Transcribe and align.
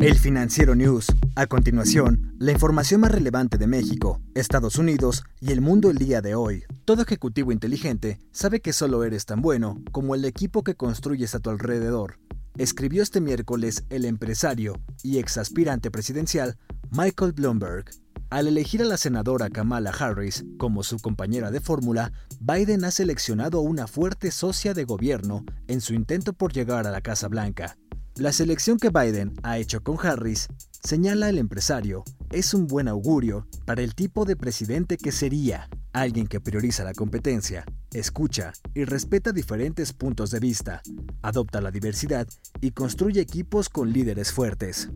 El 0.00 0.16
Financiero 0.16 0.76
News. 0.76 1.06
A 1.34 1.48
continuación, 1.48 2.32
la 2.38 2.52
información 2.52 3.00
más 3.00 3.10
relevante 3.10 3.58
de 3.58 3.66
México, 3.66 4.20
Estados 4.36 4.78
Unidos 4.78 5.24
y 5.40 5.50
el 5.50 5.60
mundo 5.60 5.90
el 5.90 5.98
día 5.98 6.20
de 6.20 6.36
hoy. 6.36 6.62
Todo 6.84 7.02
ejecutivo 7.02 7.50
inteligente 7.50 8.20
sabe 8.30 8.60
que 8.60 8.72
solo 8.72 9.02
eres 9.02 9.26
tan 9.26 9.42
bueno 9.42 9.82
como 9.90 10.14
el 10.14 10.24
equipo 10.24 10.62
que 10.62 10.76
construyes 10.76 11.34
a 11.34 11.40
tu 11.40 11.50
alrededor. 11.50 12.20
Escribió 12.56 13.02
este 13.02 13.20
miércoles 13.20 13.84
el 13.90 14.04
empresario 14.04 14.80
y 15.02 15.18
ex 15.18 15.36
aspirante 15.36 15.90
presidencial 15.90 16.58
Michael 16.92 17.32
Bloomberg. 17.32 17.86
Al 18.30 18.46
elegir 18.46 18.82
a 18.82 18.84
la 18.84 18.98
senadora 18.98 19.50
Kamala 19.50 19.90
Harris 19.90 20.44
como 20.58 20.84
su 20.84 20.98
compañera 21.00 21.50
de 21.50 21.60
fórmula, 21.60 22.12
Biden 22.38 22.84
ha 22.84 22.92
seleccionado 22.92 23.62
una 23.62 23.88
fuerte 23.88 24.30
socia 24.30 24.74
de 24.74 24.84
gobierno 24.84 25.44
en 25.66 25.80
su 25.80 25.92
intento 25.92 26.34
por 26.34 26.52
llegar 26.52 26.86
a 26.86 26.92
la 26.92 27.00
Casa 27.00 27.26
Blanca. 27.26 27.76
La 28.18 28.32
selección 28.32 28.78
que 28.78 28.90
Biden 28.90 29.32
ha 29.44 29.58
hecho 29.58 29.84
con 29.84 29.96
Harris, 30.04 30.48
señala 30.82 31.28
el 31.28 31.38
empresario, 31.38 32.02
es 32.32 32.52
un 32.52 32.66
buen 32.66 32.88
augurio 32.88 33.46
para 33.64 33.82
el 33.82 33.94
tipo 33.94 34.24
de 34.24 34.34
presidente 34.34 34.96
que 34.96 35.12
sería, 35.12 35.68
alguien 35.92 36.26
que 36.26 36.40
prioriza 36.40 36.82
la 36.82 36.94
competencia, 36.94 37.64
escucha 37.92 38.52
y 38.74 38.82
respeta 38.84 39.30
diferentes 39.30 39.92
puntos 39.92 40.32
de 40.32 40.40
vista, 40.40 40.82
adopta 41.22 41.60
la 41.60 41.70
diversidad 41.70 42.26
y 42.60 42.72
construye 42.72 43.20
equipos 43.20 43.68
con 43.68 43.92
líderes 43.92 44.32
fuertes. 44.32 44.90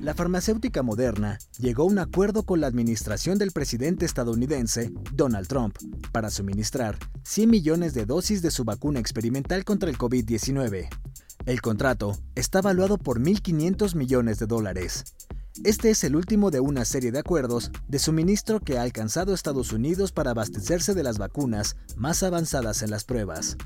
La 0.00 0.14
farmacéutica 0.14 0.84
moderna 0.84 1.38
llegó 1.58 1.82
a 1.82 1.86
un 1.86 1.98
acuerdo 1.98 2.44
con 2.44 2.60
la 2.60 2.68
administración 2.68 3.38
del 3.38 3.50
presidente 3.50 4.06
estadounidense 4.06 4.92
Donald 5.12 5.48
Trump 5.48 5.76
para 6.12 6.30
suministrar 6.30 6.98
100 7.24 7.50
millones 7.50 7.94
de 7.94 8.06
dosis 8.06 8.42
de 8.42 8.52
su 8.52 8.62
vacuna 8.62 9.00
experimental 9.00 9.64
contra 9.64 9.90
el 9.90 9.98
COVID-19. 9.98 10.88
El 11.44 11.60
contrato 11.60 12.16
está 12.36 12.60
valuado 12.60 12.98
por 12.98 13.18
1.500 13.20 13.96
millones 13.96 14.38
de 14.38 14.46
dólares. 14.46 15.02
Este 15.64 15.90
es 15.90 16.04
el 16.04 16.14
último 16.14 16.52
de 16.52 16.60
una 16.60 16.84
serie 16.84 17.10
de 17.10 17.18
acuerdos 17.18 17.72
de 17.88 17.98
suministro 17.98 18.60
que 18.60 18.78
ha 18.78 18.82
alcanzado 18.82 19.34
Estados 19.34 19.72
Unidos 19.72 20.12
para 20.12 20.30
abastecerse 20.30 20.94
de 20.94 21.02
las 21.02 21.18
vacunas 21.18 21.76
más 21.96 22.22
avanzadas 22.22 22.82
en 22.82 22.90
las 22.90 23.02
pruebas. 23.02 23.56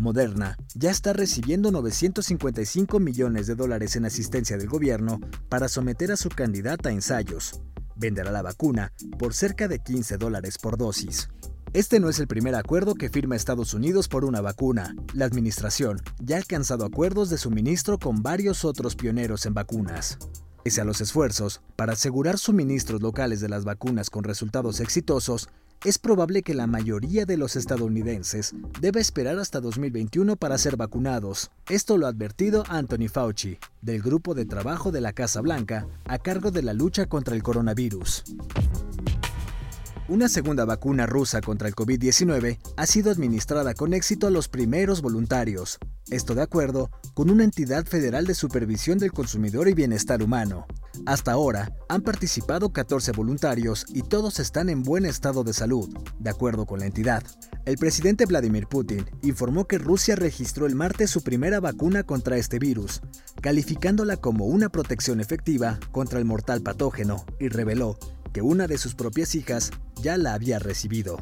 Moderna 0.00 0.56
ya 0.74 0.90
está 0.90 1.12
recibiendo 1.12 1.70
955 1.70 2.98
millones 2.98 3.46
de 3.46 3.54
dólares 3.54 3.94
en 3.94 4.06
asistencia 4.06 4.58
del 4.58 4.68
gobierno 4.68 5.20
para 5.48 5.68
someter 5.68 6.10
a 6.10 6.16
su 6.16 6.30
candidata 6.30 6.88
a 6.88 6.92
ensayos. 6.92 7.60
Venderá 7.94 8.32
la 8.32 8.42
vacuna 8.42 8.92
por 9.20 9.34
cerca 9.34 9.68
de 9.68 9.78
15 9.78 10.16
dólares 10.16 10.58
por 10.58 10.76
dosis. 10.76 11.28
Este 11.72 12.00
no 12.00 12.08
es 12.08 12.18
el 12.18 12.26
primer 12.26 12.56
acuerdo 12.56 12.96
que 12.96 13.08
firma 13.08 13.36
Estados 13.36 13.74
Unidos 13.74 14.08
por 14.08 14.24
una 14.24 14.40
vacuna. 14.40 14.96
La 15.14 15.24
administración 15.24 16.02
ya 16.18 16.34
ha 16.34 16.38
alcanzado 16.40 16.84
acuerdos 16.84 17.30
de 17.30 17.38
suministro 17.38 17.96
con 17.96 18.24
varios 18.24 18.64
otros 18.64 18.96
pioneros 18.96 19.46
en 19.46 19.54
vacunas. 19.54 20.18
Pese 20.64 20.80
a 20.80 20.84
los 20.84 21.00
esfuerzos 21.00 21.60
para 21.76 21.92
asegurar 21.92 22.38
suministros 22.38 23.00
locales 23.02 23.40
de 23.40 23.48
las 23.48 23.64
vacunas 23.64 24.10
con 24.10 24.24
resultados 24.24 24.80
exitosos, 24.80 25.48
es 25.84 25.98
probable 25.98 26.42
que 26.42 26.54
la 26.54 26.66
mayoría 26.66 27.24
de 27.24 27.36
los 27.36 27.54
estadounidenses 27.54 28.52
deba 28.80 29.00
esperar 29.00 29.38
hasta 29.38 29.60
2021 29.60 30.34
para 30.34 30.58
ser 30.58 30.76
vacunados. 30.76 31.52
Esto 31.68 31.96
lo 31.96 32.06
ha 32.06 32.10
advertido 32.10 32.64
Anthony 32.68 33.08
Fauci, 33.08 33.58
del 33.80 34.02
grupo 34.02 34.34
de 34.34 34.44
trabajo 34.44 34.90
de 34.90 35.00
la 35.00 35.12
Casa 35.12 35.40
Blanca, 35.40 35.86
a 36.04 36.18
cargo 36.18 36.50
de 36.50 36.62
la 36.64 36.74
lucha 36.74 37.06
contra 37.06 37.36
el 37.36 37.44
coronavirus. 37.44 38.24
Una 40.10 40.28
segunda 40.28 40.64
vacuna 40.64 41.06
rusa 41.06 41.40
contra 41.40 41.68
el 41.68 41.76
COVID-19 41.76 42.58
ha 42.76 42.86
sido 42.86 43.12
administrada 43.12 43.74
con 43.74 43.94
éxito 43.94 44.26
a 44.26 44.30
los 44.30 44.48
primeros 44.48 45.02
voluntarios, 45.02 45.78
esto 46.10 46.34
de 46.34 46.42
acuerdo 46.42 46.90
con 47.14 47.30
una 47.30 47.44
entidad 47.44 47.86
federal 47.86 48.26
de 48.26 48.34
supervisión 48.34 48.98
del 48.98 49.12
consumidor 49.12 49.68
y 49.68 49.74
bienestar 49.74 50.20
humano. 50.20 50.66
Hasta 51.06 51.30
ahora 51.30 51.72
han 51.88 52.02
participado 52.02 52.72
14 52.72 53.12
voluntarios 53.12 53.86
y 53.88 54.02
todos 54.02 54.40
están 54.40 54.68
en 54.68 54.82
buen 54.82 55.06
estado 55.06 55.44
de 55.44 55.52
salud, 55.52 55.88
de 56.18 56.30
acuerdo 56.30 56.66
con 56.66 56.80
la 56.80 56.86
entidad. 56.86 57.22
El 57.64 57.76
presidente 57.76 58.26
Vladimir 58.26 58.66
Putin 58.66 59.08
informó 59.22 59.68
que 59.68 59.78
Rusia 59.78 60.16
registró 60.16 60.66
el 60.66 60.74
martes 60.74 61.10
su 61.10 61.22
primera 61.22 61.60
vacuna 61.60 62.02
contra 62.02 62.36
este 62.36 62.58
virus, 62.58 63.00
calificándola 63.40 64.16
como 64.16 64.46
una 64.46 64.70
protección 64.70 65.20
efectiva 65.20 65.78
contra 65.92 66.18
el 66.18 66.24
mortal 66.24 66.62
patógeno, 66.62 67.24
y 67.38 67.46
reveló 67.46 67.96
que 68.32 68.42
una 68.42 68.66
de 68.66 68.78
sus 68.78 68.94
propias 68.94 69.34
hijas 69.34 69.70
ya 70.02 70.16
la 70.16 70.34
había 70.34 70.58
recibido. 70.58 71.18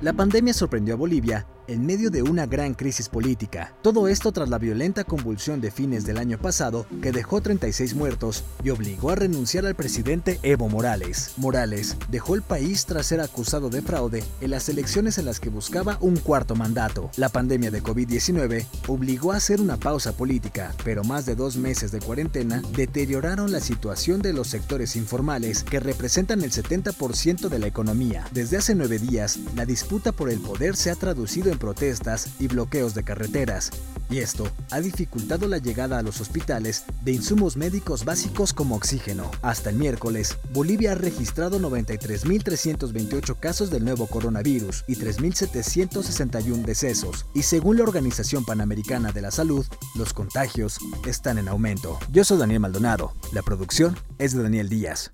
La 0.00 0.12
pandemia 0.12 0.54
sorprendió 0.54 0.94
a 0.94 0.96
Bolivia 0.96 1.46
en 1.70 1.86
medio 1.86 2.10
de 2.10 2.22
una 2.22 2.46
gran 2.46 2.74
crisis 2.74 3.08
política. 3.08 3.72
Todo 3.80 4.08
esto 4.08 4.32
tras 4.32 4.48
la 4.48 4.58
violenta 4.58 5.04
convulsión 5.04 5.60
de 5.60 5.70
fines 5.70 6.04
del 6.04 6.18
año 6.18 6.36
pasado 6.36 6.84
que 7.00 7.12
dejó 7.12 7.40
36 7.40 7.94
muertos 7.94 8.42
y 8.64 8.70
obligó 8.70 9.10
a 9.10 9.14
renunciar 9.14 9.64
al 9.66 9.76
presidente 9.76 10.40
Evo 10.42 10.68
Morales. 10.68 11.32
Morales 11.36 11.96
dejó 12.10 12.34
el 12.34 12.42
país 12.42 12.86
tras 12.86 13.06
ser 13.06 13.20
acusado 13.20 13.70
de 13.70 13.82
fraude 13.82 14.24
en 14.40 14.50
las 14.50 14.68
elecciones 14.68 15.18
en 15.18 15.26
las 15.26 15.38
que 15.38 15.48
buscaba 15.48 15.96
un 16.00 16.16
cuarto 16.16 16.56
mandato. 16.56 17.08
La 17.16 17.28
pandemia 17.28 17.70
de 17.70 17.84
COVID-19 17.84 18.66
obligó 18.88 19.30
a 19.30 19.36
hacer 19.36 19.60
una 19.60 19.76
pausa 19.76 20.16
política, 20.16 20.74
pero 20.84 21.04
más 21.04 21.24
de 21.24 21.36
dos 21.36 21.56
meses 21.56 21.92
de 21.92 22.00
cuarentena 22.00 22.62
deterioraron 22.74 23.52
la 23.52 23.60
situación 23.60 24.22
de 24.22 24.32
los 24.32 24.48
sectores 24.48 24.96
informales 24.96 25.62
que 25.62 25.78
representan 25.78 26.42
el 26.42 26.50
70% 26.50 27.48
de 27.48 27.58
la 27.60 27.68
economía. 27.68 28.26
Desde 28.32 28.56
hace 28.56 28.74
nueve 28.74 28.98
días, 28.98 29.38
la 29.54 29.66
disputa 29.66 30.10
por 30.10 30.30
el 30.30 30.40
poder 30.40 30.74
se 30.74 30.90
ha 30.90 30.96
traducido 30.96 31.52
en 31.52 31.59
protestas 31.60 32.30
y 32.40 32.48
bloqueos 32.48 32.94
de 32.94 33.04
carreteras, 33.04 33.70
y 34.10 34.18
esto 34.18 34.50
ha 34.72 34.80
dificultado 34.80 35.46
la 35.46 35.58
llegada 35.58 35.98
a 35.98 36.02
los 36.02 36.20
hospitales 36.20 36.84
de 37.04 37.12
insumos 37.12 37.56
médicos 37.56 38.04
básicos 38.04 38.52
como 38.52 38.74
oxígeno. 38.74 39.30
Hasta 39.42 39.70
el 39.70 39.76
miércoles, 39.76 40.36
Bolivia 40.52 40.92
ha 40.92 40.94
registrado 40.96 41.60
93.328 41.60 43.38
casos 43.38 43.70
del 43.70 43.84
nuevo 43.84 44.08
coronavirus 44.08 44.84
y 44.88 44.96
3.761 44.96 46.64
decesos, 46.64 47.26
y 47.34 47.42
según 47.42 47.76
la 47.76 47.84
Organización 47.84 48.44
Panamericana 48.44 49.12
de 49.12 49.22
la 49.22 49.30
Salud, 49.30 49.64
los 49.94 50.12
contagios 50.12 50.78
están 51.06 51.38
en 51.38 51.46
aumento. 51.46 52.00
Yo 52.10 52.24
soy 52.24 52.38
Daniel 52.38 52.60
Maldonado, 52.60 53.14
la 53.32 53.42
producción 53.42 53.96
es 54.18 54.34
de 54.34 54.42
Daniel 54.42 54.68
Díaz. 54.68 55.12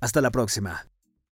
Hasta 0.00 0.20
la 0.20 0.30
próxima. 0.30 0.86